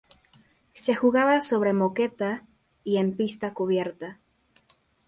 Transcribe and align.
Se 0.73 0.95
jugaba 0.95 1.41
sobre 1.41 1.73
moqueta 1.73 2.47
y 2.83 2.97
en 2.97 3.15
pista 3.15 3.53
cubierta. 3.53 4.19